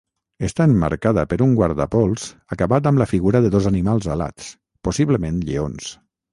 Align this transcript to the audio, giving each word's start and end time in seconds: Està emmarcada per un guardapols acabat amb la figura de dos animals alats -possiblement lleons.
Està 0.45 0.65
emmarcada 0.69 1.25
per 1.33 1.37
un 1.47 1.53
guardapols 1.59 2.25
acabat 2.57 2.91
amb 2.93 3.03
la 3.03 3.09
figura 3.13 3.43
de 3.47 3.53
dos 3.59 3.71
animals 3.75 4.11
alats 4.17 4.51
-possiblement 4.57 5.41
lleons. 5.53 5.97